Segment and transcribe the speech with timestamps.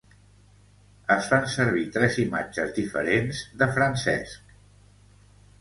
[1.15, 4.59] Es van fer servir tres imatges diferents de Francesc.